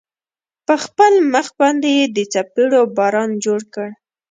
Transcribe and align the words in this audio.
په 0.65 0.73
خپل 0.83 1.13
مخ 1.33 1.47
باندې 1.59 1.89
يې 1.97 2.05
د 2.15 2.17
څپېړو 2.33 2.81
باران 2.97 3.29
جوړ 3.45 3.61
كړ. 3.73 3.87